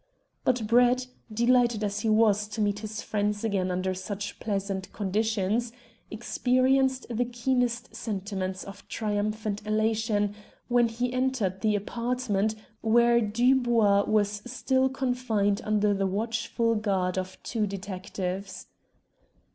But 0.43 0.65
Brett, 0.65 1.05
delighted 1.31 1.83
as 1.83 1.99
he 1.99 2.09
was 2.09 2.47
to 2.47 2.59
meet 2.59 2.79
his 2.79 3.03
friends 3.03 3.43
again 3.43 3.69
under 3.69 3.93
such 3.93 4.39
pleasant 4.39 4.91
conditions, 4.93 5.71
experienced 6.09 7.05
the 7.07 7.23
keenest 7.23 7.95
sentiments 7.95 8.63
of 8.63 8.87
triumphant 8.87 9.61
elation 9.63 10.33
when 10.69 10.87
he 10.87 11.13
entered 11.13 11.61
the 11.61 11.75
apartment 11.75 12.55
where 12.81 13.21
Dubois 13.21 14.05
was 14.07 14.41
still 14.43 14.89
confined 14.89 15.61
under 15.63 15.93
the 15.93 16.07
watchful 16.07 16.73
guard 16.73 17.15
of 17.15 17.37
two 17.43 17.67
detectives. 17.67 18.65